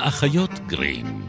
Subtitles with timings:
[0.00, 1.28] האחיות גרים.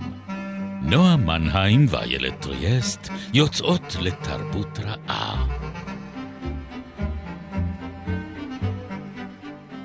[0.81, 5.47] נועה מנהיים ואיילת טריאסט יוצאות לתרבות רעה.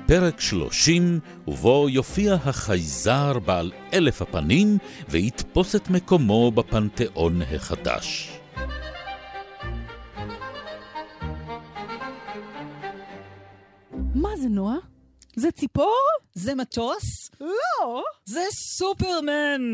[0.07, 4.77] פרק שלושים, ובו יופיע החייזר בעל אלף הפנים
[5.09, 8.39] ויתפוס את מקומו בפנתיאון החדש.
[14.15, 14.77] מה זה, נועה?
[15.35, 15.95] זה ציפור?
[16.33, 17.26] זה מטוס?
[17.41, 18.03] לא.
[18.25, 19.71] זה סופרמן!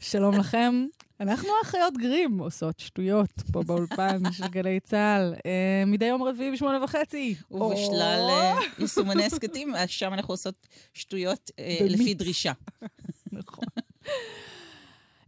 [0.00, 0.86] שלום לכם.
[1.20, 6.84] אנחנו האחיות גרים עושות שטויות פה באולפן של גלי צה"ל, אה, מדי יום רביעי בשמונה
[6.84, 7.34] וחצי.
[7.50, 11.78] ובשלל או, אה, יישומני הסכתים, אז שם אנחנו עושות שטויות אה.
[11.80, 12.52] לפי דרישה.
[13.32, 13.64] נכון.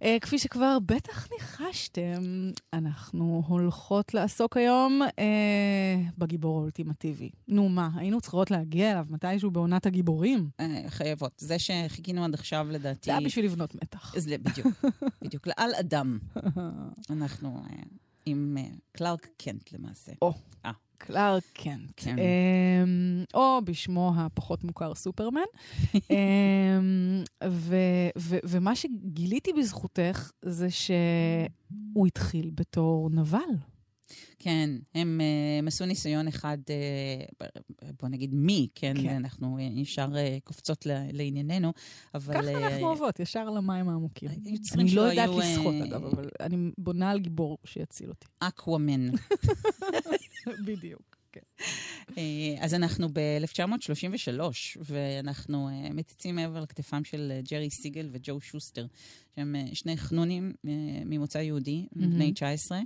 [0.02, 7.30] אה, כפי שכבר בטח ניחשתם, אנחנו הולכות לעסוק היום אה, בגיבור האולטימטיבי.
[7.48, 10.48] נו מה, היינו צריכות להגיע אליו מתישהו בעונת הגיבורים?
[10.60, 11.32] אה, חייבות.
[11.36, 13.00] זה שחיכינו עד עכשיו, לדעתי...
[13.02, 14.14] זה היה בשביל לבנות מתח.
[14.18, 14.84] זה בדיוק,
[15.22, 15.46] בדיוק.
[15.46, 16.18] לעל אדם.
[17.10, 17.82] אנחנו אה,
[18.26, 20.12] עם אה, קלארק קנט למעשה.
[20.22, 20.32] או.
[20.64, 20.72] אה.
[21.06, 21.92] קלארק קנט.
[21.96, 22.16] כן.
[22.18, 25.40] אמ, או בשמו הפחות מוכר סופרמן.
[26.10, 33.38] אמ, ו- ו- ומה שגיליתי בזכותך זה שהוא התחיל בתור נבל.
[34.38, 37.46] כן, הם, אה, הם עשו ניסיון אחד, אה,
[38.00, 38.94] בוא נגיד מי, כן?
[39.02, 39.16] כן.
[39.16, 40.08] אנחנו אה, ישר
[40.44, 41.72] קופצות לענייננו,
[42.14, 42.34] אבל...
[42.34, 44.28] ככה אנחנו אוהבות, ישר למים העמוקים.
[44.74, 48.26] אני לא יודעת היו, לשחות, אגב, אבל אני בונה על גיבור שיציל אותי.
[48.40, 49.08] אקוואמן.
[50.66, 51.16] בדיוק.
[51.32, 51.40] כן.
[52.18, 54.40] אה, אז אנחנו ב-1933,
[54.80, 58.86] ואנחנו אה, מציצים מעבר לכתפם של אה, ג'רי סיגל וג'ו שוסטר,
[59.36, 60.52] שהם שני חנונים
[61.06, 61.86] ממוצא יהודי.
[61.92, 62.80] בני 19.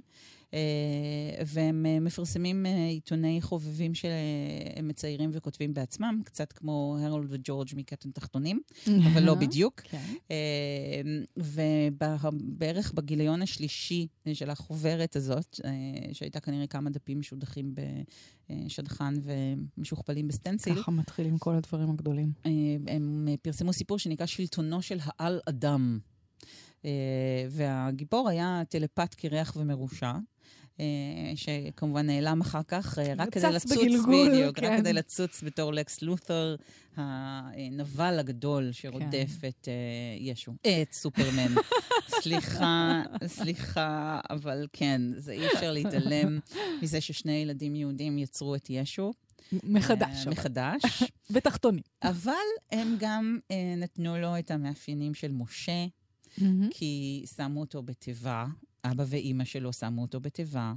[0.55, 7.69] אה, והם אה, מפרסמים אה, עיתוני חובבים שהם מציירים וכותבים בעצמם, קצת כמו הרולד וג'ורג'
[7.77, 9.81] מקפטן תחתונים, אבל לא בדיוק.
[9.81, 10.03] כן.
[11.37, 15.61] ובערך בגיליון השלישי של החוברת הזאת,
[16.13, 17.75] שהייתה כנראה כמה דפים משודכים
[18.51, 22.33] בשדכן ומשוכפלים בסטנסיל, ככה מתחילים כל הדברים הגדולים.
[22.87, 25.99] הם פרסמו סיפור שנקרא שלטונו של העל-אדם.
[26.85, 30.13] אה, והגיבור היה טלפת קרח ומרושע.
[30.81, 34.73] אה, שכמובן נעלם אחר כך, אה, רק כדי לצוץ, בגלגול, בדיוק, כן.
[34.73, 36.57] רק כדי לצוץ בתור לקס לותר,
[36.97, 39.49] הנבל הגדול שרודף כן.
[39.49, 39.73] את אה,
[40.19, 41.55] ישו, את סופרמן.
[42.23, 46.39] סליחה, סליחה, אבל כן, זה אי אפשר להתעלם
[46.83, 49.13] מזה ששני ילדים יהודים יצרו את ישו.
[49.65, 50.27] מחדש.
[50.27, 50.83] מחדש.
[51.35, 51.83] בתחתונים.
[52.03, 52.33] אבל
[52.73, 53.39] הם גם
[53.77, 55.87] נתנו לו את המאפיינים של משה,
[56.39, 56.69] מהמם.
[56.71, 58.47] כי שמו אותו בתיבה,
[58.85, 60.75] אבא ואימא שלו שמו אותו בתיבה,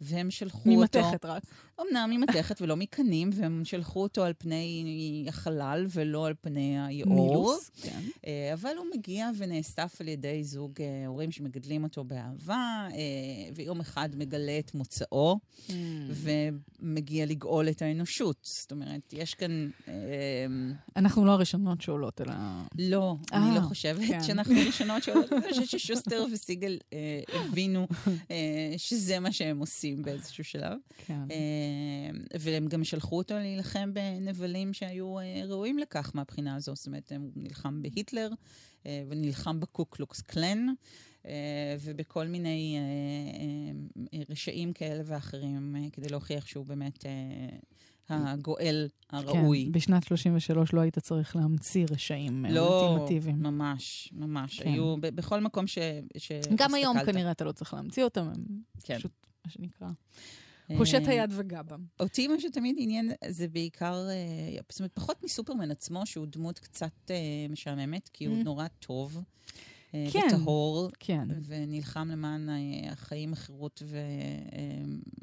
[0.00, 0.80] והם שלחו אותו...
[0.80, 1.42] ממתכת רק.
[1.80, 7.28] אמנם ממתכת ולא מקנים, והם שלחו אותו על פני החלל ולא על פני היאור.
[7.28, 7.70] נילוס.
[7.82, 8.00] כן.
[8.26, 12.98] אה, אבל הוא מגיע ונאסף על ידי זוג אה, הורים שמגדלים אותו באהבה, אה,
[13.54, 15.38] ויום אחד מגלה את מוצאו,
[16.08, 18.36] ומגיע לגאול את האנושות.
[18.42, 19.70] זאת אומרת, יש כאן...
[20.96, 22.64] אנחנו לא הראשונות שעולות ה...
[22.78, 24.22] לא, אני לא חושבת כן.
[24.22, 25.32] שאנחנו ראשונות שעולות.
[25.32, 26.78] אני חושבת ששוסטר וסיגל
[27.34, 27.88] הבינו
[28.76, 30.78] שזה מה שהם עושים באיזשהו שלב.
[31.06, 31.20] כן.
[31.30, 32.10] אה,
[32.40, 36.74] והם גם שלחו אותו להילחם בנבלים שהיו אה, ראויים לכך מהבחינה הזו.
[36.74, 38.30] זאת אומרת, הוא נלחם בהיטלר
[38.86, 40.66] אה, ונלחם בקוקלוקס קלן.
[41.26, 42.78] אה, ובכל מיני
[44.28, 47.04] רשעים כאלה ואחרים, כדי להוכיח שהוא באמת
[48.08, 49.64] הגואל הראוי.
[49.66, 53.42] כן, בשנת 33 לא היית צריך להמציא רשעים לא, אולטימטיביים.
[53.42, 54.60] ממש, ממש.
[54.60, 54.68] כן.
[54.70, 55.78] היו בכל מקום ש...
[56.16, 56.96] ש גם היום.
[57.06, 58.44] כנראה אתה לא צריך להמציא אותם, הם
[58.82, 58.98] כן.
[58.98, 59.12] פשוט,
[59.44, 59.88] מה שנקרא,
[60.78, 61.84] פושט אה, היד וגע בם.
[62.00, 64.14] אותי מה שתמיד עניין זה בעיקר, אה,
[64.70, 67.16] זאת אומרת, פחות מסופרמן עצמו, שהוא דמות קצת אה,
[67.48, 68.44] משעממת, כי הוא Mm.
[68.44, 69.20] נורא טוב.
[70.12, 70.20] כן.
[70.26, 71.28] וטהור, כן.
[71.46, 72.48] ונלחם למען
[72.90, 73.82] החיים, החירות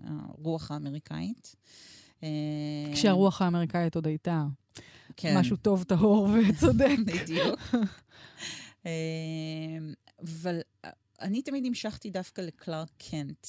[0.04, 1.56] והרוח האמריקאית.
[2.94, 4.46] כשהרוח האמריקאית עוד הייתה
[5.18, 5.38] כן.
[5.38, 6.98] משהו טוב, טהור וצודק.
[7.06, 7.60] בדיוק.
[10.24, 10.60] אבל
[11.22, 13.48] אני תמיד המשכתי דווקא לקלארק קנט.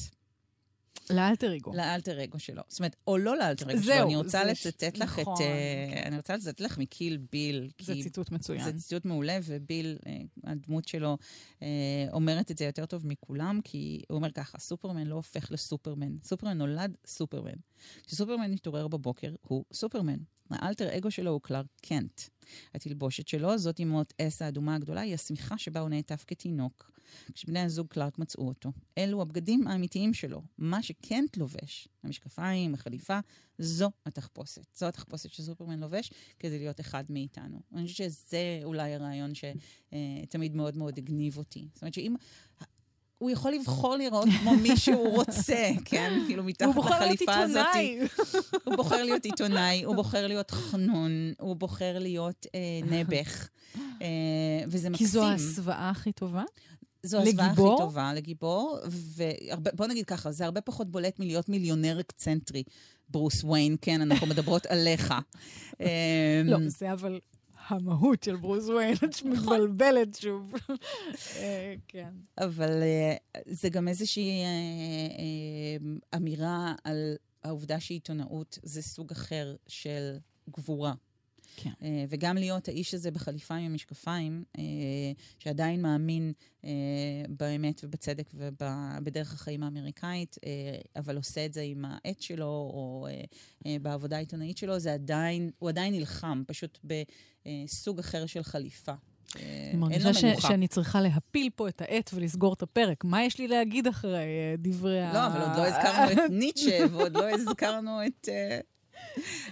[1.10, 1.72] לאלטר אגו.
[1.74, 2.62] לאלטר אגו שלו.
[2.68, 5.22] זאת אומרת, או לא לאלטר אגו שלו, אני רוצה לצטט לך את...
[5.22, 6.02] נכון, אה.
[6.06, 7.70] אני רוצה לצטט לך מקיל ביל.
[7.80, 8.64] זה ציטוט מצוין.
[8.64, 11.18] זה ציטוט מעולה, וביל, אה, הדמות שלו,
[11.62, 11.68] אה,
[12.12, 16.16] אומרת את זה יותר טוב מכולם, כי הוא אומר ככה, סופרמן לא הופך לסופרמן.
[16.24, 17.58] סופרמן נולד סופרמן.
[18.06, 20.18] כשסופרמן מתעורר בבוקר, הוא סופרמן.
[20.50, 22.20] האלטר אגו שלו הוא קלארק קנט.
[22.74, 26.92] התלבושת שלו, זאת עם אות אס האדומה הגדולה, היא השמיכה שבה הוא נעטף כתינוק,
[27.34, 28.72] כשבני הזוג קלארק מצאו אותו.
[28.98, 30.42] אלו הבגדים האמיתיים שלו.
[30.58, 33.18] מה שקנט לובש, המשקפיים, החליפה,
[33.58, 34.76] זו התחפושת.
[34.76, 37.60] זו התחפושת שסופרמן לובש כדי להיות אחד מאיתנו.
[37.74, 41.68] אני חושבת שזה אולי הרעיון שתמיד מאוד מאוד הגניב אותי.
[41.74, 42.14] זאת אומרת שאם...
[43.22, 46.18] הוא יכול לבחור לראות כמו מי שהוא רוצה, כן?
[46.26, 47.66] כאילו, מתחת לחליפה הזאת.
[48.64, 49.84] הוא בוחר להיות עיתונאי.
[49.84, 52.60] הוא בוחר להיות עיתונאי, הוא בוחר להיות חנון, הוא בוחר להיות אה,
[52.90, 53.48] נעבך,
[54.02, 54.06] אה,
[54.68, 55.06] וזה מקסים.
[55.06, 56.42] כי זו ההסוואה הכי טובה?
[57.02, 62.62] זו ההסוואה הכי טובה לגיבור, ובוא נגיד ככה, זה הרבה פחות בולט מלהיות מיליונר אקצנטרי.
[63.08, 65.14] ברוס ויין, כן, אנחנו מדברות עליך.
[66.44, 67.20] לא, זה אבל
[67.68, 70.54] המהות של ברוס וויין, את מתבלבלת שוב.
[71.36, 72.10] אה, כן.
[72.38, 73.16] אבל אה,
[73.46, 80.16] זה גם איזושהי אה, אמירה על העובדה שעיתונאות זה סוג אחר של
[80.50, 80.94] גבורה.
[81.56, 81.70] כן.
[82.08, 84.44] וגם להיות האיש הזה בחליפה עם המשקפיים,
[85.38, 86.32] שעדיין מאמין
[87.28, 90.36] באמת ובצדק ובדרך החיים האמריקאית,
[90.96, 93.08] אבל עושה את זה עם העט שלו או
[93.82, 98.92] בעבודה העיתונאית שלו, זה עדיין, הוא עדיין נלחם, פשוט בסוג אחר של חליפה.
[99.36, 103.04] אני מרגישה ש- שאני צריכה להפיל פה את העט ולסגור את הפרק.
[103.04, 104.20] מה יש לי להגיד אחרי
[104.58, 105.12] דברי ה...
[105.14, 108.28] לא, אבל עוד לא הזכרנו את ניטשה, ועוד לא הזכרנו את...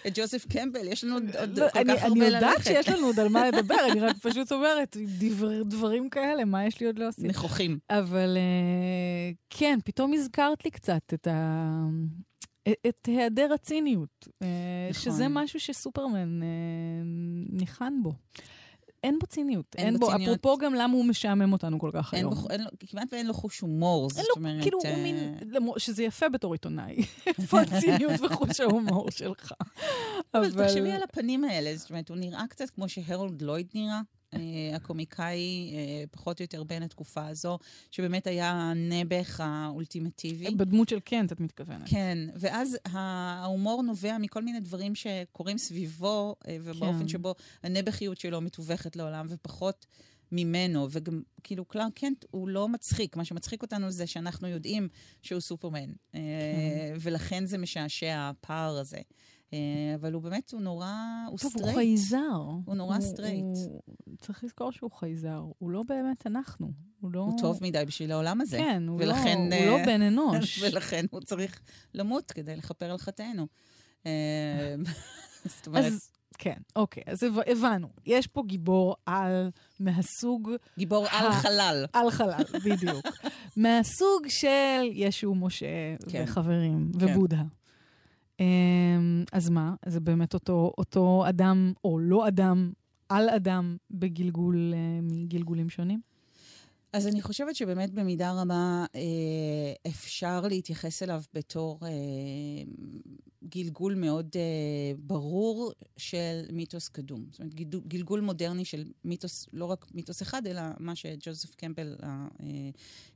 [0.06, 2.43] את ג'וזף קמבל, יש לנו עוד לא, כל כך הרבה ללכת.
[2.43, 6.44] אני יודעת שיש לנו עוד על מה לדבר, אני רק פשוט אומרת, דבר, דברים כאלה,
[6.44, 7.25] מה יש לי עוד להוסיף?
[7.25, 7.79] נכוחים.
[7.91, 11.82] אבל uh, כן, פתאום הזכרת לי קצת את, ה,
[12.69, 14.44] את היעדר הציניות, uh,
[14.91, 15.02] נכון.
[15.02, 16.41] שזה משהו שסופרמן
[17.50, 18.12] ניחן בו.
[19.05, 19.75] אין בו ציניות.
[19.79, 20.38] אין, אין בו, ציניות.
[20.38, 22.35] אפרופו גם למה הוא משעמם אותנו כל כך אין היום.
[22.35, 24.56] בו, אין לו, כמעט ואין לו חוש הומור, זאת אומרת...
[24.56, 25.35] לו, כאילו, הוא מין,
[25.79, 26.97] שזה יפה בתור עיתונאי.
[27.26, 29.52] איפה הציניות וחוש ההומור שלך?
[30.35, 34.00] אבל תחשבי על הפנים האלה, זאת אומרת, הוא נראה קצת כמו שהרולד לויד נראה.
[34.35, 37.59] אה, הקומיקאי, אה, פחות או יותר בין התקופה הזו,
[37.91, 40.50] שבאמת היה הנעבך האולטימטיבי.
[40.50, 41.88] בדמות של קנט, את מתכוונת.
[41.88, 47.09] כן, ואז ההומור נובע מכל מיני דברים שקורים סביבו, אה, ובאופן כן.
[47.09, 49.87] שבו הנעבכיות שלו מתווכת לעולם, ופחות...
[50.32, 53.17] ממנו, וגם, כאילו, קלארק קנט הוא לא מצחיק.
[53.17, 54.88] מה שמצחיק אותנו זה שאנחנו יודעים
[55.23, 56.19] שהוא סופרמן, כן.
[57.00, 59.00] ולכן זה משעשע הפער הזה.
[59.52, 59.58] אה,
[59.94, 60.94] אבל הוא באמת, הוא נורא,
[61.29, 61.67] הוא טוב, סטרייט.
[61.67, 62.43] הוא חייזר.
[62.64, 63.44] הוא נורא הוא, סטרייט.
[63.44, 63.82] הוא,
[64.19, 66.73] צריך לזכור שהוא חייזר, הוא לא באמת אנחנו.
[67.00, 67.20] הוא לא...
[67.20, 68.56] הוא טוב מדי בשביל העולם הזה.
[68.56, 70.58] כן, הוא, ולכן, לא, הוא לא בן אנוש.
[70.62, 71.61] ולכן הוא צריך
[71.94, 73.47] למות כדי לכפר על חטאינו.
[74.06, 74.75] אה,
[75.56, 75.85] זאת אומרת...
[75.85, 76.11] אז...
[76.38, 77.88] כן, אוקיי, אז הבנו.
[78.06, 79.50] יש פה גיבור על
[79.81, 80.50] מהסוג...
[80.79, 81.19] גיבור ה...
[81.19, 81.87] על חלל.
[81.93, 83.06] על חלל, בדיוק.
[83.56, 85.67] מהסוג של ישו, משה
[86.08, 86.25] כן.
[86.25, 87.06] וחברים, כן.
[87.06, 87.43] ובודה.
[88.41, 89.75] אמ, אז מה?
[89.87, 92.73] זה באמת אותו, אותו אדם, או לא אדם,
[93.09, 96.01] על אדם, בגלגול, אה, מגלגולים שונים?
[96.93, 101.89] אז אני חושבת שבאמת במידה רבה אה, אפשר להתייחס אליו בתור אה,
[103.50, 107.26] גלגול מאוד אה, ברור של מיתוס קדום.
[107.31, 107.55] זאת אומרת,
[107.88, 111.97] גלגול מודרני של מיתוס, לא רק מיתוס אחד, אלא מה שג'וזף קמפל,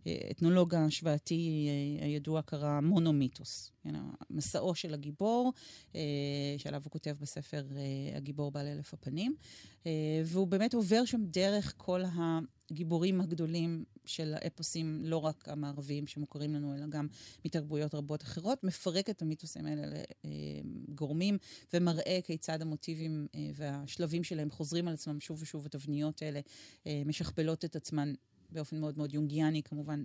[0.06, 1.68] האתנולוג ההשוואתי
[2.00, 3.70] אה, הידוע, קרא מונומיתוס.
[3.84, 3.94] כן,
[4.30, 5.52] מסעו של הגיבור,
[5.94, 6.00] אה,
[6.58, 9.34] שעליו הוא כותב בספר אה, הגיבור בעל אלף הפנים.
[9.86, 12.02] אה, והוא באמת עובר שם דרך כל
[12.70, 17.06] הגיבורים הגדולים של האפוסים, לא רק המערביים שמוכרים לנו, אלא גם
[17.44, 20.02] מתרבויות רבות אחרות, מפרק את המיתוסים האלה
[20.88, 21.38] לגורמים,
[21.72, 26.40] ומראה כיצד המוטיבים והשלבים שלהם חוזרים על עצמם שוב ושוב, התבניות האלה
[27.06, 28.14] משכפלות את עצמן
[28.50, 30.04] באופן מאוד מאוד יונגיאני, כמובן.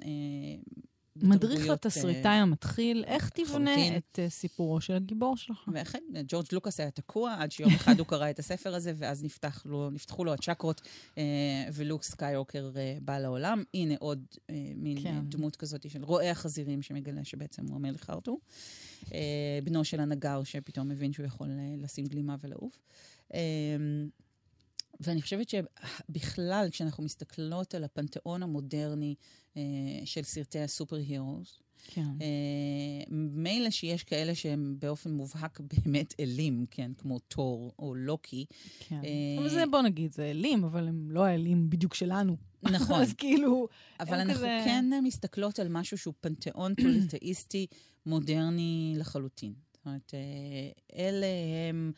[1.23, 3.97] מדריך לתסריטאי uh, המתחיל, איך תבנה.
[3.97, 5.69] את uh, סיפורו של הגיבור שלך.
[5.73, 9.63] ואכן, ג'ורג' לוקאס היה תקוע עד שיום אחד הוא קרא את הספר הזה, ואז נפתח
[9.65, 11.17] לו, נפתחו לו הצ'קרות, uh,
[11.73, 13.63] ולוק סקייוקר uh, בא לעולם.
[13.73, 14.25] הנה עוד
[14.75, 15.19] מין כן.
[15.23, 18.39] דמות כזאת של רועה החזירים שמגלה שבעצם הוא המלך ארתור.
[19.63, 21.47] בנו של הנגר שפתאום מבין שהוא יכול
[21.77, 22.79] לשים גלימה ולעוף.
[24.99, 29.15] ואני חושבת שבכלל, כשאנחנו מסתכלות על הפנתיאון המודרני אה,
[30.05, 32.01] של סרטי הסופר-הירוס, כן.
[32.21, 38.45] אה, מילא שיש כאלה שהם באופן מובהק באמת אלים, כן, כמו תור או לוקי.
[38.79, 39.01] כן.
[39.03, 42.37] אה, אבל זה, בוא נגיד, זה אלים, אבל הם לא האלים בדיוק שלנו.
[42.63, 42.99] נכון.
[43.01, 43.67] אז כאילו,
[43.99, 44.61] אבל אנחנו כזה...
[44.65, 47.67] כן מסתכלות על משהו שהוא פנתיאון פוליטאיסטי
[48.05, 49.53] מודרני לחלוטין.
[49.79, 51.27] זאת אומרת, אה, אלה
[51.69, 51.91] הם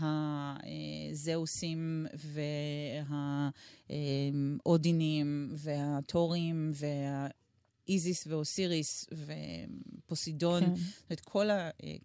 [0.00, 2.06] הזהוסים
[3.88, 7.28] והאודינים והתורים וה...
[7.88, 9.06] איזיס ואוסיריס
[10.06, 10.74] ופוסידון, כן.
[10.74, 11.48] זאת אומרת, כל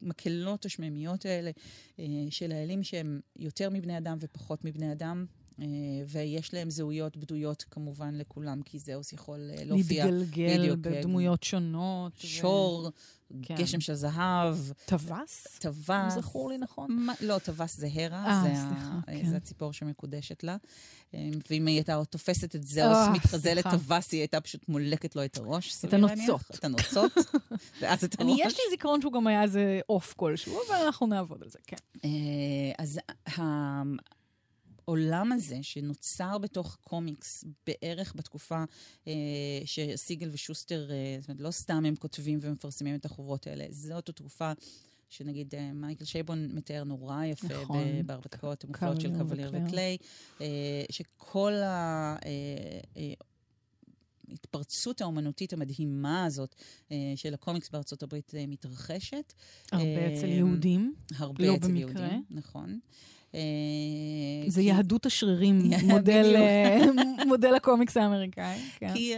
[0.02, 1.52] המקהלות השמימיות האלה
[2.00, 5.26] אה, של האלים שהם יותר מבני אדם ופחות מבני אדם.
[5.62, 5.66] אה,
[6.08, 10.06] ויש להם זהויות בדויות כמובן לכולם, כי זאוס יכול אה, להופיע.
[10.06, 12.12] להתגלגל בדיוק, אה, בדמויות שונות.
[12.18, 12.90] שור,
[13.44, 13.56] כן.
[13.56, 15.48] גשם של זהב, טווס?
[15.48, 16.14] אם טווס.
[16.16, 16.88] זכור לי נכון.
[16.92, 19.30] מה- לא, טווס זה הרה, אה, זה, סליחה, ה- כן.
[19.30, 20.58] זה הציפור שמקודשת לה.
[21.50, 23.54] ואם היא הייתה תופסת את זאוס מתחזה.
[23.54, 25.94] לטווס, היא הייתה פשוט מולקת לו את הראש, את.
[25.94, 26.42] הנוצות.
[26.56, 27.12] את הנוצות.
[27.82, 28.32] ואז את הראש.
[28.32, 31.60] אני, יש לי זיכרון שהוא גם היה איזה עוף כלשהו, אבל אנחנו נעבוד על זה,
[31.68, 31.78] כן.
[32.78, 33.00] אז
[34.88, 38.64] העולם הזה שנוצר בתוך קומיקס בערך בתקופה
[39.08, 39.14] אה,
[39.66, 44.52] שסיגל ושוסטר, אה, זאת אומרת, לא סתם הם כותבים ומפרסמים את החוברות האלה, זאת התקופה
[45.10, 47.78] שנגיד אה, מייקל שייבון מתאר נורא יפה נכון.
[48.06, 49.52] בהרפתקאות המופלאות של קוואלייר.
[49.66, 49.98] וקליי,
[50.42, 50.48] אה,
[50.90, 52.16] שכל ה...
[52.26, 53.14] אה, אה,
[54.34, 56.56] ההתפרצות האומנותית המדהימה הזאת
[56.92, 59.34] אה, של הקומיקס בארצות הברית אה, מתרחשת.
[59.72, 60.96] הרבה אה, אצל יהודים.
[61.16, 62.02] הרבה לא אצל במקרה.
[62.02, 62.80] יהודים, נכון.
[63.36, 63.40] אה,
[64.48, 65.62] זה כי- יהדות השרירים.
[65.88, 66.82] מודל, אה,
[67.28, 68.60] מודל הקומיקס האמריקאי.
[68.78, 68.94] כן.
[68.94, 69.14] כי,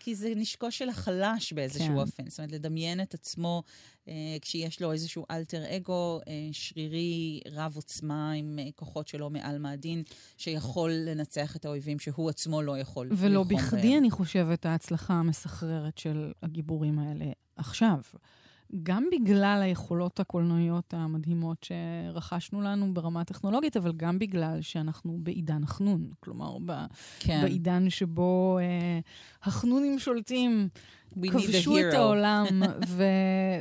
[0.00, 1.96] כי זה נשקו של החלש באיזשהו כן.
[1.98, 2.28] אופן.
[2.28, 3.62] זאת אומרת, לדמיין את עצמו
[4.08, 9.58] אה, כשיש לו איזשהו אלטר אגו אה, שרירי, רב עוצמה, עם אה, כוחות שלו מעל
[9.58, 10.02] מהדין,
[10.36, 13.98] שיכול לנצח את האויבים שהוא עצמו לא יכול ולא בכדי, בהם.
[13.98, 17.24] אני חושבת, ההצלחה המסחררת של הגיבורים האלה
[17.56, 17.98] עכשיו.
[18.82, 26.10] גם בגלל היכולות הקולנועיות המדהימות שרכשנו לנו ברמה הטכנולוגית, אבל גם בגלל שאנחנו בעידן החנון.
[26.20, 26.86] כלומר, ב-
[27.20, 27.42] כן.
[27.42, 29.00] בעידן שבו אה,
[29.42, 30.68] החנונים שולטים,
[31.16, 31.94] We כבשו את.
[31.94, 32.46] העולם,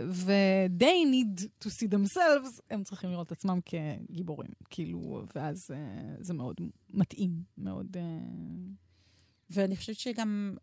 [0.08, 4.52] ו-they need to see themselves, הם צריכים לראות את עצמם כגיבורים.
[4.70, 7.98] כאילו, ואז אה, זה מאוד מתאים, מאוד...
[7.98, 8.04] אה,
[9.50, 10.56] ואני חושבת שגם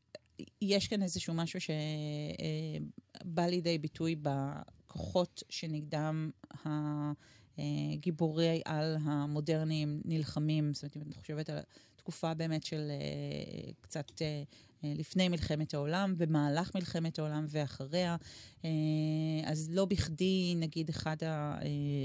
[0.62, 6.31] יש כאן איזשהו משהו שבא לידי ביטוי בכוחות שנגדם
[7.59, 10.75] הגיבורי על המודרניים נלחמים.
[10.75, 11.59] זאת אומרת, אם את חושבת על
[11.97, 14.43] תקופה באמת של אה, קצת אה,
[14.85, 18.17] אה, לפני מלחמת העולם, במהלך מלחמת העולם ואחריה, אה,
[19.44, 21.16] אז לא בכדי, נגיד, אחד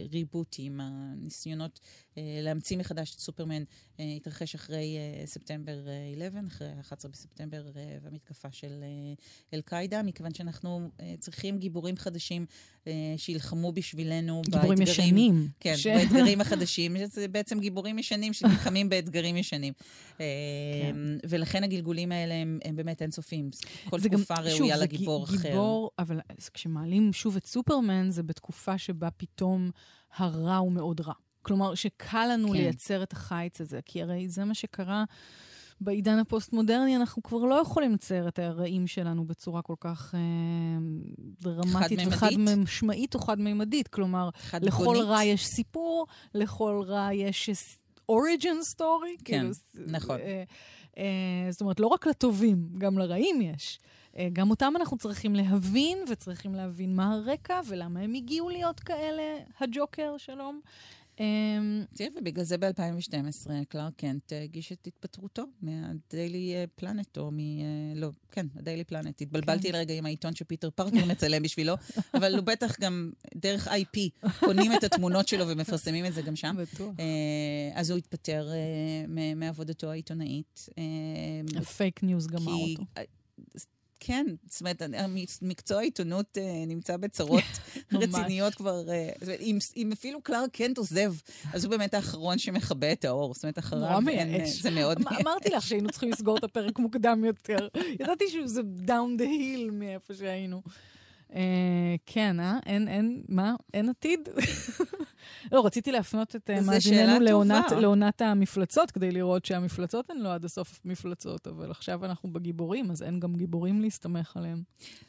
[0.05, 1.79] הריבוטים, הניסיונות
[2.17, 3.63] אה, להמציא מחדש את סופרמן,
[3.99, 9.13] אה, התרחש אחרי אה, ספטמבר אה, 11, אחרי 11 בספטמבר אה, והמתקפה של אה,
[9.53, 12.45] אל-קאעידה, מכיוון שאנחנו אה, צריכים גיבורים חדשים
[12.87, 15.47] אה, שילחמו בשבילנו גיבורים ישנים.
[15.59, 16.95] כן, ש- באתגרים החדשים.
[17.07, 19.73] זה בעצם גיבורים ישנים שנלחמים באתגרים ישנים.
[20.19, 20.25] אה,
[20.83, 20.95] כן.
[21.29, 23.49] ולכן הגלגולים האלה הם, הם באמת אינסופיים.
[23.89, 25.49] כל זה גם- תקופה ראויה שוב, לגיבור ג- אחר.
[25.49, 29.71] גיבור, אבל אז כשמעלים שוב את סופרמן, זה בתקופה שבה פתאום
[30.15, 31.13] הרע הוא מאוד רע.
[31.41, 32.53] כלומר, שקל לנו כן.
[32.53, 35.03] לייצר את החיץ הזה, כי הרי זה מה שקרה
[35.81, 40.19] בעידן הפוסט-מודרני, אנחנו כבר לא יכולים לצייר את הרעים שלנו בצורה כל כך אה,
[41.41, 41.99] דרמטית?
[42.07, 43.87] וחד-משמעית או חד-מימדית.
[43.87, 45.03] כלומר, חד לכל גונית.
[45.03, 47.49] רע יש סיפור, לכל רע יש
[48.09, 49.15] origin story.
[49.25, 49.45] כן,
[49.87, 50.19] נכון.
[50.19, 50.43] אה,
[50.97, 53.79] אה, זאת אומרת, לא רק לטובים, גם לרעים יש.
[54.17, 59.37] אה, גם אותם אנחנו צריכים להבין, וצריכים להבין מה הרקע ולמה הם הגיעו להיות כאלה,
[59.59, 60.61] הג'וקר, שלום.
[61.19, 61.25] אה,
[61.93, 67.39] תראה, ובגלל זה ב-2012 קלארק קנט אה, הגיש את התפטרותו מהדיילי פלנט, או מ...
[67.39, 67.43] אה,
[67.95, 69.21] לא, כן, הדיילי פלנט.
[69.21, 69.73] התבלבלתי כן.
[69.73, 71.73] לרגע עם העיתון שפיטר פארקר מצלם בשבילו,
[72.17, 76.55] אבל הוא בטח גם דרך AP קונים את התמונות שלו ומפרסמים את זה גם שם.
[76.59, 76.95] בטוח.
[76.99, 80.69] אה, אז הוא התפטר אה, מעבודתו העיתונאית.
[80.77, 82.83] אה, הפייק ניוז גמר אותו.
[83.99, 84.81] כן, זאת אומרת,
[85.41, 87.43] מקצוע העיתונות אה, נמצא בצרות.
[87.93, 88.89] רציניות כבר.
[88.89, 91.13] אה, אם, אם אפילו קלארק קנט עוזב,
[91.53, 93.33] אז הוא באמת האחרון שמכבה את האור.
[93.33, 93.93] זאת אומרת, אחריו נורא.
[93.93, 94.61] אה, מייאש.
[94.61, 95.21] זה מאוד אמ- מייאש.
[95.21, 97.67] אמרתי לך שהיינו צריכים לסגור את הפרק מוקדם יותר.
[97.99, 100.61] ידעתי שזה down the hill מאיפה שהיינו.
[102.05, 102.57] כן, אה?
[102.65, 103.55] אין, אין, מה?
[103.73, 104.29] אין עתיד?
[105.51, 107.71] לא, רציתי להפנות את אה, מאזיננו לעונת.
[107.71, 113.03] לעונת המפלצות, כדי לראות שהמפלצות הן לא עד הסוף מפלצות, אבל עכשיו אנחנו בגיבורים, אז
[113.03, 114.63] אין גם גיבורים להסתמך עליהם.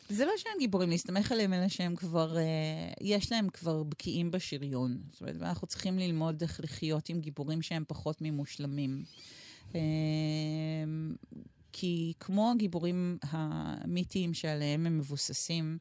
[0.09, 2.43] זה לא שהם גיבורים להסתמך עליהם, אלא שהם כבר, אה,
[3.01, 4.99] יש להם כבר בקיאים בשריון.
[5.11, 9.05] זאת אומרת, ואנחנו צריכים ללמוד איך לחיות עם גיבורים שהם פחות ממושלמים.
[9.75, 9.81] אה,
[11.73, 15.79] כי כמו הגיבורים המיתיים שעליהם הם מבוססים,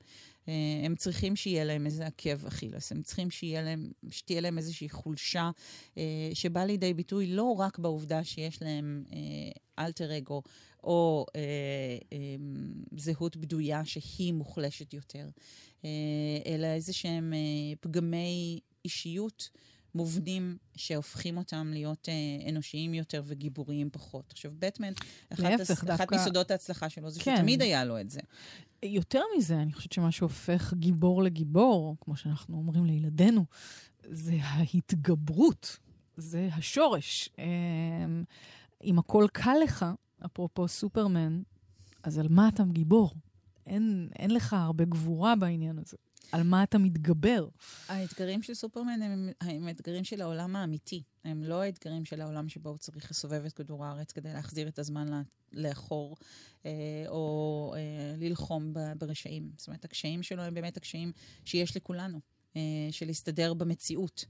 [0.86, 5.51] הם צריכים שיהיה להם איזה עקב אכילס, הם צריכים שיהיה להם, שתהיה להם איזושהי חולשה
[5.98, 6.03] אה,
[6.34, 9.20] שבאה לידי ביטוי לא רק בעובדה שיש להם אה,
[9.86, 10.41] אלטר אגו
[10.84, 11.41] או אה,
[12.13, 12.18] אה,
[12.98, 15.27] זהות בדויה שהיא מוחלשת יותר,
[15.86, 15.89] אה,
[16.46, 17.39] אלא איזה שהם אה,
[17.79, 19.50] פגמי אישיות
[19.96, 24.32] מובנים שהופכים אותם להיות אה, אנושיים יותר וגיבוריים פחות.
[24.32, 24.94] עכשיו, בטמן,
[25.34, 25.84] אחת, להפך, הס...
[25.84, 27.36] דווקא- אחת מסודות ההצלחה שלו זה כן.
[27.38, 28.20] שתמיד היה לו את זה.
[28.83, 33.45] יותר מזה, אני חושבת שמה שהופך גיבור לגיבור, כמו שאנחנו אומרים לילדינו,
[34.03, 35.77] זה ההתגברות,
[36.17, 37.29] זה השורש.
[37.39, 38.24] אמ,
[38.83, 39.86] אם הכל קל לך,
[40.25, 41.41] אפרופו סופרמן,
[42.03, 43.13] אז על מה אתה גיבור?
[43.65, 45.98] אין, אין לך הרבה גבורה בעניין הזה.
[46.31, 47.48] על מה אתה מתגבר?
[47.88, 51.03] האתגרים של סופרמן הם, הם אתגרים של העולם האמיתי.
[51.24, 54.79] הם לא האתגרים של העולם שבו הוא צריך לסובב את כדור הארץ כדי להחזיר את
[54.79, 55.21] הזמן
[55.53, 56.17] לאחור,
[56.65, 56.71] אה,
[57.07, 59.51] או אה, ללחום ברשעים.
[59.57, 61.12] זאת אומרת, הקשיים שלו הם באמת הקשיים
[61.45, 62.19] שיש לכולנו,
[62.55, 64.25] אה, של להסתדר במציאות.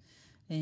[0.52, 0.56] אה,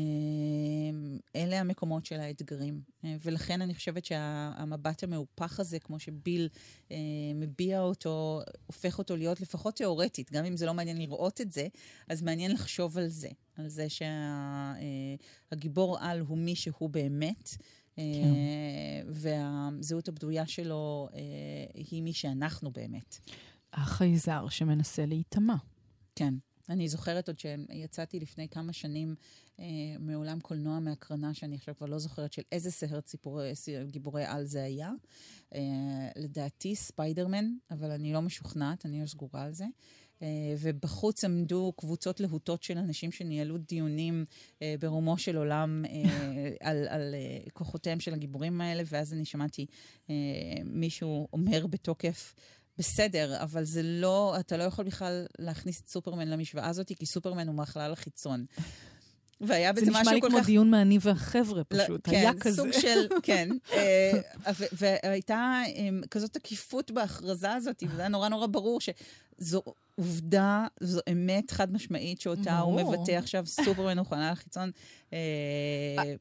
[1.36, 2.80] אלה המקומות של האתגרים.
[3.04, 6.48] אה, ולכן אני חושבת שהמבט המהופך הזה, כמו שביל
[6.90, 6.96] אה,
[7.34, 11.68] מביע אותו, הופך אותו להיות לפחות תיאורטית, גם אם זה לא מעניין לראות את זה,
[12.08, 13.86] אז מעניין לחשוב על זה, על זה
[15.50, 17.56] שהגיבור על הוא מי שהוא באמת.
[17.98, 21.20] אה, והזהות הבדויה שלו אה,
[21.74, 23.18] היא מי שאנחנו באמת.
[23.72, 25.54] החייזר שמנסה להיטמע.
[26.16, 26.34] כן.
[26.68, 29.14] אני זוכרת עוד שיצאתי לפני כמה שנים
[29.60, 29.64] אה,
[29.98, 33.52] מעולם קולנוע מהקרנה, שאני עכשיו כבר לא זוכרת של איזה סרט סיפורי,
[33.86, 34.92] גיבורי על זה היה.
[35.54, 35.60] אה,
[36.16, 39.64] לדעתי ספיידרמן, אבל אני לא משוכנעת, אני לא סגורה על זה.
[40.22, 44.24] אה, ובחוץ עמדו קבוצות להוטות של אנשים שניהלו דיונים
[44.62, 46.02] אה, ברומו של עולם אה,
[46.68, 49.66] על, על אה, כוחותיהם של הגיבורים האלה, ואז אני שמעתי
[50.10, 50.14] אה,
[50.64, 52.34] מישהו אומר בתוקף,
[52.78, 57.48] בסדר, אבל זה לא, אתה לא יכול בכלל להכניס את סופרמן למשוואה הזאת, כי סופרמן
[57.48, 58.44] הוא מהחלל החיצון.
[59.40, 60.46] והיה זה בזה נשמע משהו לי כל כמו כך...
[60.46, 62.56] דיון מעני והחבר'ה לא, פשוט, כן, היה כזה.
[62.56, 63.48] סוג של, כן.
[63.72, 64.20] אה,
[64.72, 68.80] והייתה אמ, כזאת תקיפות בהכרזה הזאת, וזה היה נורא נורא ברור
[69.40, 69.62] שזו
[69.98, 72.82] עובדה, זו אמת חד משמעית שאותה הוא.
[72.82, 74.70] מבטא עכשיו, סופרמן הוא חלל החיצון.
[75.12, 75.18] אה,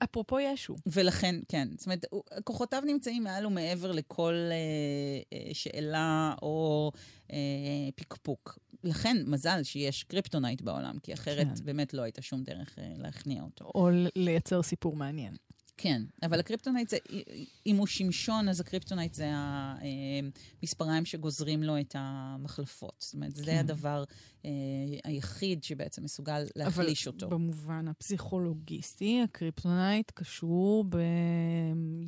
[0.03, 0.75] אפרופו ישו.
[0.87, 1.67] ולכן, כן.
[1.77, 2.05] זאת אומרת,
[2.43, 4.55] כוחותיו נמצאים מעל ומעבר לכל אה,
[5.33, 6.91] אה, שאלה או
[7.95, 8.59] פקפוק.
[8.83, 11.65] לכן, מזל שיש קריפטונייט בעולם, כי אחרת כן.
[11.65, 13.71] באמת לא הייתה שום דרך להכניע אותו.
[13.75, 15.33] או לייצר סיפור מעניין.
[15.77, 16.97] כן, אבל הקריפטונייט זה,
[17.65, 19.27] אם הוא שמשון, אז הקריפטונייט זה
[20.61, 22.95] המספריים שגוזרים לו את המחלפות.
[22.99, 23.57] זאת אומרת, זה כן.
[23.57, 24.03] הדבר
[24.45, 24.51] אה,
[25.03, 27.29] היחיד שבעצם מסוגל להחליש אותו.
[27.29, 30.85] במובן הפסיכולוגיסטי, הקריפטונייט קשור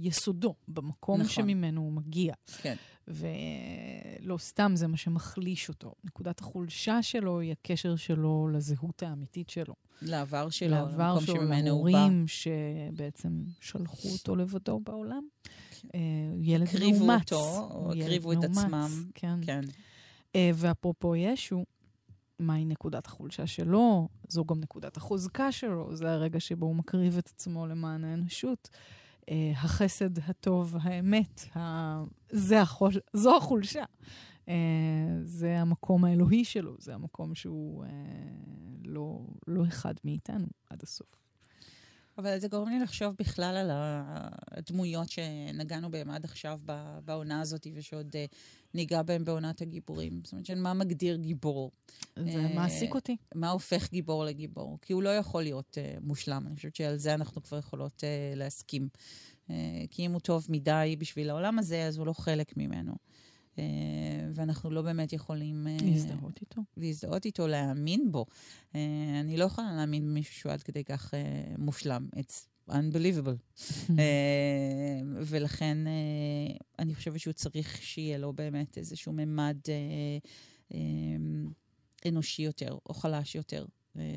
[0.01, 1.29] ביסודו, במקום נכון.
[1.29, 2.33] שממנו הוא מגיע.
[2.61, 2.75] כן.
[3.09, 5.93] ולא סתם זה מה שמחליש אותו.
[6.03, 9.73] נקודת החולשה שלו היא הקשר שלו לזהות האמיתית שלו.
[10.01, 11.43] לעבר שלו, לעבר שלו.
[11.63, 15.27] להורים שבעצם שלחו אותו לבדו בעולם.
[15.95, 15.99] אה,
[16.31, 17.33] הוא ילד הקריבו מאומץ.
[17.33, 18.89] אותו, או הקריבו את עצמם.
[19.13, 19.39] כן.
[19.41, 19.61] כן.
[20.35, 21.65] אה, ואפרופו ישו,
[22.39, 24.07] מהי נקודת החולשה שלו?
[24.27, 28.69] זו גם נקודת החוזקה שלו, זה הרגע שבו הוא מקריב את עצמו למען האנושות.
[29.29, 32.03] אה, החסד, הטוב, האמת, ה...
[32.31, 32.97] זה החוש...
[33.13, 33.83] זו החולשה.
[34.49, 34.53] אה,
[35.23, 37.89] זה המקום האלוהי שלו, זה המקום שהוא אה,
[38.85, 41.15] לא, לא אחד מאיתנו עד הסוף.
[42.17, 46.59] אבל זה גורם לי לחשוב בכלל על הדמויות שנגענו בהן עד עכשיו
[47.05, 48.25] בעונה הזאת, ושעוד אה,
[48.73, 50.21] ניגע בהן בעונת הגיבורים.
[50.23, 51.71] זאת אומרת, של מה מגדיר גיבור?
[52.15, 53.17] זה אה, מעסיק אותי.
[53.35, 54.77] מה הופך גיבור לגיבור?
[54.81, 56.47] כי הוא לא יכול להיות uh, מושלם.
[56.47, 58.89] אני חושבת שעל זה אנחנו כבר יכולות uh, להסכים.
[59.47, 59.51] Uh,
[59.89, 62.93] כי אם הוא טוב מדי בשביל העולם הזה, אז הוא לא חלק ממנו.
[63.55, 63.59] Uh,
[64.33, 65.67] ואנחנו לא באמת יכולים...
[65.67, 66.61] Uh, להזדהות איתו.
[66.77, 68.25] להזדהות איתו, להאמין בו.
[68.73, 68.75] Uh,
[69.19, 71.13] אני לא יכולה להאמין במישהו שהוא עד כדי כך
[71.57, 72.09] מושלם.
[72.15, 73.59] It's unbelievable.
[73.59, 73.93] uh,
[75.29, 79.57] ולכן uh, אני חושבת שהוא צריך שיהיה לו באמת איזשהו ממד
[80.71, 80.75] um,
[82.07, 83.65] אנושי יותר, או חלש יותר,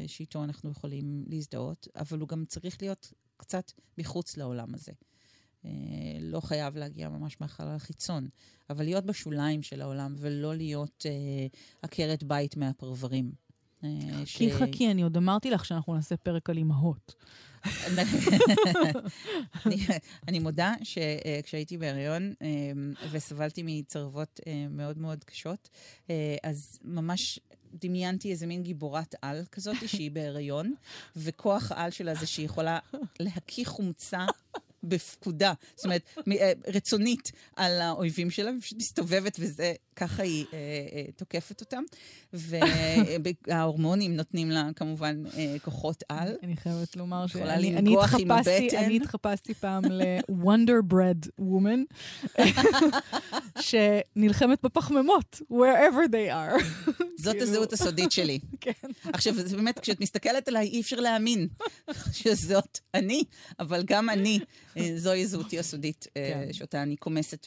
[0.07, 4.93] שאיתו אנחנו יכולים להזדהות, אבל הוא גם צריך להיות קצת מחוץ לעולם הזה.
[6.21, 8.29] לא חייב להגיע ממש מהחלל החיצון,
[8.71, 11.07] אבל להיות בשוליים של העולם, ולא להיות
[11.83, 13.33] עקרת בית מהפרברים.
[13.83, 13.87] Uh,
[14.25, 17.15] כי חכי, אני עוד אמרתי לך שאנחנו נעשה פרק על אימהות.
[19.67, 19.87] אני,
[20.29, 22.49] אני מודה שכשהייתי בהריון אה,
[23.11, 25.69] וסבלתי מצרבות אה, מאוד מאוד קשות,
[26.11, 27.41] אה, אז ממש
[27.75, 30.75] דמיינתי איזה מין גיבורת על כזאת שהיא בהריון,
[31.17, 32.79] וכוח העל שלה זה שהיא יכולה
[33.21, 34.27] להקיא חומצה.
[34.85, 36.03] בפקודה, זאת אומרת,
[36.41, 40.59] אה, רצונית על האויבים שלה, ופשוט מסתובבת וזה ככה היא אה,
[40.93, 41.83] אה, תוקפת אותם,
[43.47, 46.37] וההורמונים נותנים לה כמובן אה, כוחות על.
[46.43, 48.79] אני חייבת לומר שאני אני התחפשתי.
[48.79, 51.95] אני התחפשתי פעם ל-Wonder Bread Woman,
[53.61, 56.63] שנלחמת בפחמימות, wherever they are.
[57.23, 58.39] זאת כאילו- הזהות הסודית שלי.
[58.61, 58.73] כן.
[59.13, 61.49] עכשיו, זה באמת, כשאת מסתכלת עליי, אי אפשר להאמין
[62.13, 63.23] שזאת אני,
[63.61, 64.39] אבל גם אני,
[64.77, 66.53] אה, זוהי זהותי הסודית, אה, כן.
[66.53, 67.47] שאותה אני כומסת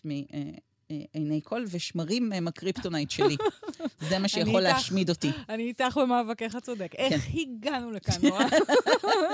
[0.89, 3.37] מעיני כל, ושמרים הם הקריפטונייט שלי.
[4.09, 4.75] זה מה שיכול איתך.
[4.77, 5.31] להשמיד אותי.
[5.49, 6.91] אני איתך במאבקך הצודק.
[6.97, 8.45] איך הגענו לכאן, נועה?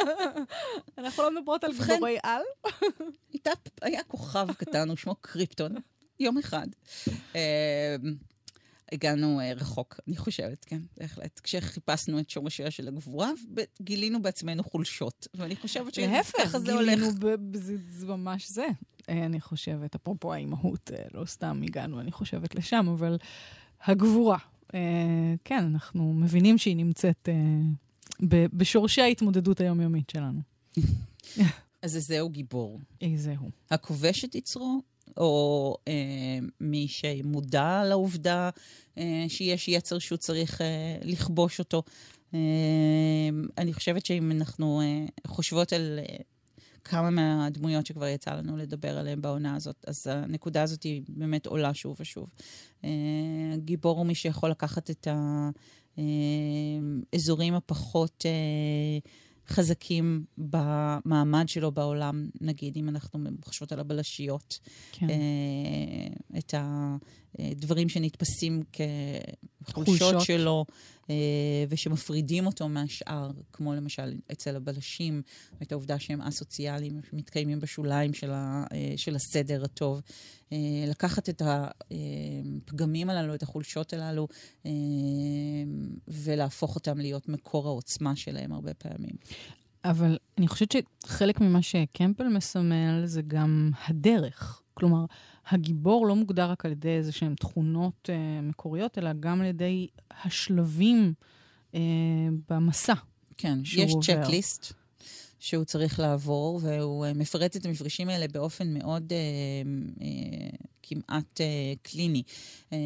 [0.98, 2.42] אנחנו לא מדברות על גיבורי על?
[3.34, 5.76] הייתה, היה כוכב קטן, הוא שמו קריפטון,
[6.20, 6.68] יום אחד.
[8.91, 11.39] הגענו אה, רחוק, אני חושבת, כן, בהחלט.
[11.43, 13.32] כשחיפשנו את שורשיה של הגבורה,
[13.82, 15.27] גילינו בעצמנו חולשות.
[15.34, 16.89] ואני חושבת להפך, שככה זה הולך.
[16.95, 18.67] גילינו, ב- ב- זה זה ממש זה.
[19.10, 23.17] אה, אני חושבת, אפרופו האימהות, אה, לא סתם הגענו, אני חושבת, לשם, אבל
[23.86, 24.38] הגבורה.
[25.43, 27.30] כן, אנחנו מבינים שהיא נמצאת
[28.54, 30.39] בשורשי ההתמודדות היומיומית שלנו.
[31.82, 32.80] אז זהו גיבור.
[33.01, 33.49] איזה הוא.
[33.71, 34.82] הכובש את יצרו,
[35.17, 35.93] או אה,
[36.62, 38.50] מי שמודע לעובדה
[38.97, 41.84] אה, שיש יצר שהוא צריך אה, לכבוש אותו.
[42.34, 42.39] אה,
[43.58, 46.15] אני חושבת שאם אנחנו אה, חושבות על אה,
[46.84, 51.74] כמה מהדמויות שכבר יצא לנו לדבר עליהן בעונה הזאת, אז הנקודה הזאת היא באמת עולה
[51.74, 52.30] שוב ושוב.
[52.84, 52.89] אה,
[53.58, 55.08] גיבור הוא מי שיכול לקחת את
[57.13, 58.26] האזורים הפחות...
[58.26, 59.00] אה,
[59.47, 64.60] חזקים במעמד שלו בעולם, נגיד, אם אנחנו חושבות על הבלשיות,
[64.91, 65.10] כן.
[65.10, 66.54] אה, את
[67.39, 68.63] הדברים שנתפסים
[69.63, 70.22] כחולשות חולשות.
[70.22, 70.65] שלו,
[71.10, 75.22] אה, ושמפרידים אותו מהשאר, כמו למשל אצל הבלשים,
[75.62, 80.02] את העובדה שהם א-סוציאליים, שמתקיימים בשוליים של, ה, אה, של הסדר הטוב.
[80.52, 84.28] אה, לקחת את הפגמים הללו, את החולשות הללו,
[86.08, 89.15] ולהפוך אותם להיות מקור העוצמה שלהם הרבה פעמים.
[89.86, 94.62] אבל אני חושבת שחלק ממה שקמפל מסמל זה גם הדרך.
[94.74, 95.06] כלומר,
[95.47, 99.88] הגיבור לא מוגדר רק על ידי איזה שהן תכונות אה, מקוריות, אלא גם על ידי
[100.23, 101.13] השלבים
[101.75, 101.80] אה,
[102.49, 102.93] במסע.
[103.38, 104.23] כן, יש עובר.
[104.23, 104.73] צ'קליסט
[105.39, 109.17] שהוא צריך לעבור, והוא אה, מפרט את המפגשים האלה באופן מאוד אה,
[110.01, 110.49] אה,
[110.84, 112.23] כמעט אה, קליני.
[112.73, 112.77] אה,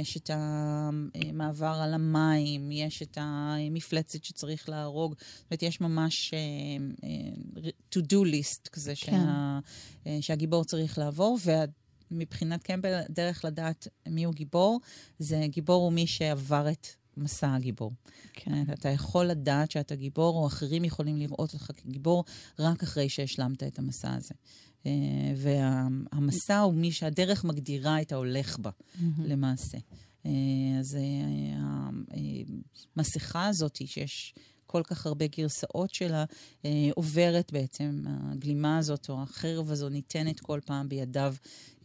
[0.00, 5.14] יש את המעבר על המים, יש את המפלצת שצריך להרוג.
[5.18, 6.38] זאת אומרת, יש ממש אה,
[7.04, 9.12] אה, to-do list כזה כן.
[9.12, 9.58] שה,
[10.06, 11.64] אה, שהגיבור צריך לעבור, וה...
[12.12, 14.80] מבחינת קמפל, הדרך לדעת מיהו גיבור,
[15.18, 17.92] זה גיבור הוא מי שעבר את מסע הגיבור.
[18.32, 18.72] כן.
[18.72, 22.24] אתה יכול לדעת שאתה גיבור, או אחרים יכולים לראות אותך כגיבור,
[22.58, 24.34] רק אחרי שהשלמת את המסע הזה.
[24.86, 24.90] אה,
[25.36, 28.70] והמסע הוא מי שהדרך מגדירה את ההולך בה,
[29.24, 29.78] למעשה.
[30.26, 30.30] אה,
[30.78, 32.20] אז אה,
[32.96, 34.34] המסכה הזאת, שיש
[34.72, 36.24] כל כך הרבה גרסאות שלה,
[36.64, 41.34] אה, עוברת בעצם, הגלימה הזאת או החרב הזו ניתנת כל פעם בידיו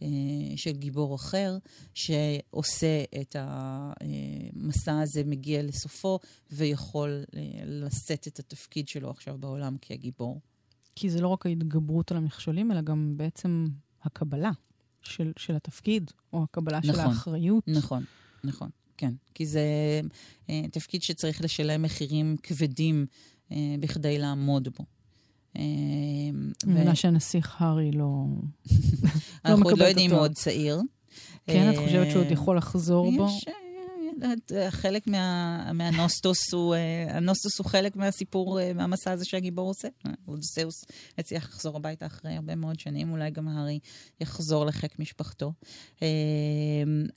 [0.02, 0.08] אה,
[0.56, 1.58] של גיבור אחר,
[1.94, 6.18] שעושה את המסע הזה, מגיע לסופו,
[6.50, 10.40] ויכול אה, לשאת את התפקיד שלו עכשיו בעולם כגיבור.
[10.96, 13.68] כי זה לא רק ההתגברות על המכשולים, אלא גם בעצם
[14.02, 14.50] הקבלה
[15.02, 17.04] של, של התפקיד, או הקבלה של נכון.
[17.04, 17.64] האחריות.
[17.68, 18.04] נכון,
[18.44, 19.12] נכון, כן.
[19.34, 19.62] כי זה
[20.50, 23.06] אה, תפקיד שצריך לשלם מחירים כבדים
[23.52, 24.84] אה, בכדי לעמוד בו.
[25.56, 25.62] אה,
[26.66, 28.24] ו- מבינה שהנסיך הארי לא...
[29.44, 30.20] אנחנו עוד מקבל לא יודעים, הוא.
[30.20, 30.80] עוד צעיר.
[31.46, 33.26] כן, את אה, חושבת שהוא עוד יכול לחזור בו?
[33.28, 33.67] יש, אה, אה,
[34.70, 39.88] חלק מה, מהנוסטוס הוא, אה, הנוסטוס הוא חלק מהסיפור, אה, מהמסע הזה שהגיבור עושה.
[40.06, 40.84] אה, אודוסאוס
[41.18, 43.78] הצליח לחזור הביתה אחרי הרבה מאוד שנים, אולי גם הארי
[44.20, 45.52] יחזור לחיק משפחתו.
[46.02, 46.08] אה,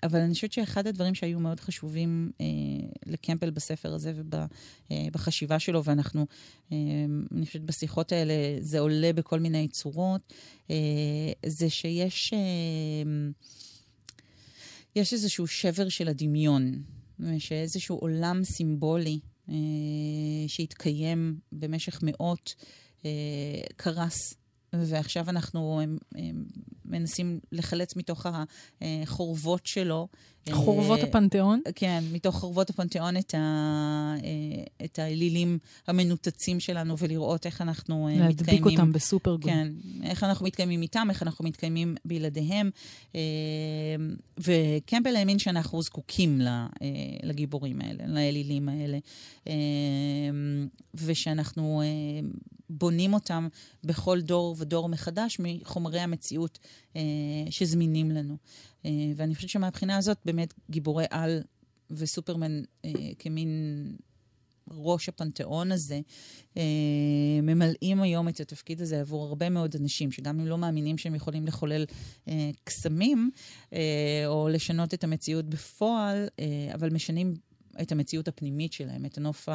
[0.03, 2.45] אבל אני חושבת שאחד הדברים שהיו מאוד חשובים אה,
[3.05, 4.13] לקמפל בספר הזה
[4.91, 6.25] ובחשיבה שלו, ואנחנו,
[6.71, 6.77] אה,
[7.31, 10.33] אני חושבת בשיחות האלה זה עולה בכל מיני צורות,
[10.69, 10.75] אה,
[11.45, 12.33] זה שיש...
[14.95, 16.83] יש איזשהו שבר של הדמיון,
[17.37, 19.55] שאיזשהו עולם סימבולי אה,
[20.47, 22.55] שהתקיים במשך מאות
[23.05, 23.09] אה,
[23.75, 24.33] קרס,
[24.73, 25.85] ועכשיו אנחנו אה,
[26.19, 26.29] אה,
[26.85, 28.25] מנסים לחלץ מתוך
[28.81, 30.07] החורבות שלו.
[30.47, 31.61] אה, חורבות הפנתיאון?
[31.75, 33.37] כן, מתוך חורבות הפנתיאון את, ה,
[34.23, 35.57] אה, את האלילים
[35.87, 38.79] המנותצים שלנו, ולראות איך אנחנו אה, להדביק מתקיימים.
[38.79, 39.37] אותם בסופר.
[39.41, 39.67] כן,
[40.03, 42.69] איך אנחנו מתקיימים איתם, איך אנחנו מתקיימים בלעדיהם.
[44.37, 46.41] וקמפל האמין שאנחנו זקוקים
[47.23, 48.97] לגיבורים האלה, לאלילים האלה,
[50.93, 51.81] ושאנחנו
[52.71, 53.47] בונים אותם
[53.83, 56.59] בכל דור ודור מחדש מחומרי המציאות
[56.95, 57.01] אה,
[57.49, 58.37] שזמינים לנו.
[58.85, 61.41] אה, ואני חושבת שמבחינה הזאת באמת גיבורי על
[61.91, 63.49] וסופרמן אה, כמין
[64.69, 65.99] ראש הפנתיאון הזה,
[66.57, 66.63] אה,
[67.43, 71.47] ממלאים היום את התפקיד הזה עבור הרבה מאוד אנשים, שגם אם לא מאמינים שהם יכולים
[71.47, 71.85] לחולל
[72.27, 73.31] אה, קסמים,
[73.73, 77.33] אה, או לשנות את המציאות בפועל, אה, אבל משנים
[77.81, 79.49] את המציאות הפנימית שלהם, את הנוף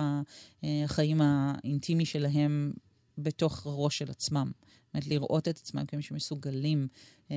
[0.63, 2.73] החיים האינטימי שלהם
[3.19, 4.51] בתוך הראש של עצמם.
[4.55, 6.89] זאת אומרת, לראות את עצמם כמי שמסוגלים
[7.31, 7.37] אה,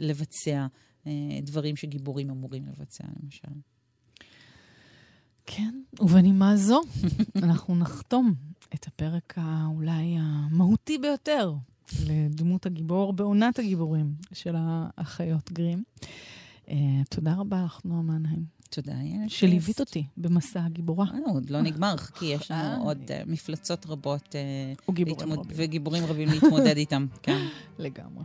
[0.00, 0.66] לבצע
[1.06, 3.48] אה, דברים שגיבורים אמורים לבצע, למשל.
[5.46, 6.80] כן, ובנימה זו,
[7.42, 8.34] אנחנו נחתום
[8.74, 11.54] את הפרק האולי המהותי ביותר
[12.06, 15.84] לדמות הגיבור בעונת הגיבורים של האחיות גרים.
[16.66, 16.72] Uh,
[17.10, 18.59] תודה רבה לך, נועה מנהיים.
[18.70, 19.28] תודה, יעל.
[19.28, 21.06] שליווית אותי במסע הגיבורה.
[21.14, 24.34] אה, עוד לא נגמר, כי יש לנו עוד מפלצות רבות
[25.54, 27.06] וגיבורים רבים להתמודד איתם.
[27.22, 27.46] כן.
[27.78, 28.24] לגמרי.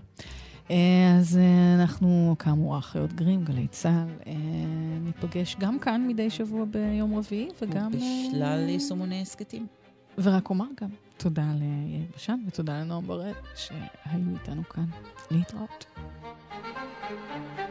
[0.71, 4.33] אה, אז אה, אנחנו, כאמור, האחיות גרים, גלי צה"ל, אה,
[5.01, 7.91] ניפגש גם כאן מדי שבוע ביום רביעי, וגם...
[7.91, 9.67] בשלל יישומוני הסכתים.
[10.17, 14.85] ורק אומר גם תודה ליאיר בשן ותודה לנועם בראל שהיו איתנו כאן.
[15.31, 15.85] להתראות.
[17.07, 17.64] thank you